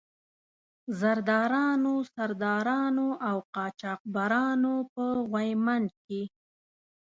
[0.99, 6.21] زردارانو، سردارانو او قاچاق برانو په غويمند کې.